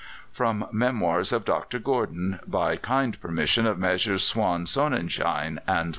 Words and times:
"From 0.31 0.65
Memoirs 0.71 1.31
of 1.31 1.45
Dr. 1.45 1.77
Gordon." 1.77 2.39
By 2.47 2.75
kind 2.75 3.21
permission 3.21 3.67
of 3.67 3.77
Messrs. 3.77 4.23
Swan 4.23 4.65
Sonnenschein 4.65 5.59
and 5.67 5.83
Co. 5.89 5.89